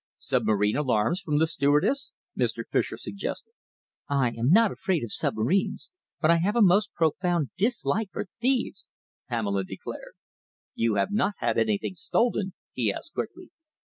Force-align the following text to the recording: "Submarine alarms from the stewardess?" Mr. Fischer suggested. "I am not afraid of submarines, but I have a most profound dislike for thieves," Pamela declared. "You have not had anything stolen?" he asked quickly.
"Submarine 0.17 0.75
alarms 0.75 1.19
from 1.21 1.37
the 1.37 1.45
stewardess?" 1.45 2.11
Mr. 2.35 2.63
Fischer 2.67 2.97
suggested. 2.97 3.53
"I 4.09 4.29
am 4.29 4.49
not 4.49 4.71
afraid 4.71 5.03
of 5.03 5.11
submarines, 5.11 5.91
but 6.19 6.31
I 6.31 6.37
have 6.37 6.55
a 6.55 6.61
most 6.63 6.91
profound 6.95 7.51
dislike 7.55 8.09
for 8.11 8.25
thieves," 8.39 8.89
Pamela 9.29 9.63
declared. 9.63 10.13
"You 10.73 10.95
have 10.95 11.11
not 11.11 11.33
had 11.37 11.59
anything 11.59 11.93
stolen?" 11.93 12.55
he 12.73 12.91
asked 12.91 13.13
quickly. 13.13 13.51